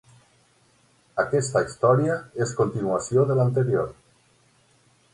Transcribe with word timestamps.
Aquesta 1.25 1.61
història 1.67 2.17
és 2.47 2.57
continuació 2.63 3.29
de 3.33 3.39
l'anterior. 3.41 3.97